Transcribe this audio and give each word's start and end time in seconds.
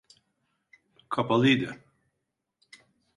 Kapalıydı. 1.09 1.79